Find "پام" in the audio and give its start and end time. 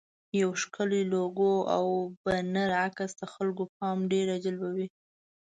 3.77-3.97